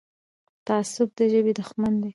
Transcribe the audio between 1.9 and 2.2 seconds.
دی.